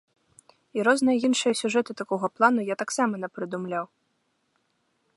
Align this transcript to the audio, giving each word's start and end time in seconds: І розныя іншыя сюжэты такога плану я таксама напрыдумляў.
І 0.77 0.85
розныя 0.87 1.17
іншыя 1.29 1.53
сюжэты 1.61 1.91
такога 2.01 2.27
плану 2.39 2.61
я 2.73 2.81
таксама 2.83 3.15
напрыдумляў. 3.25 3.85